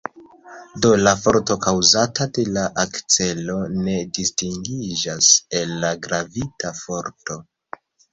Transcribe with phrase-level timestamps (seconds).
[0.83, 5.29] Do la forto kaŭzata de la akcelo ne distingiĝas
[5.61, 7.39] el la gravita forto.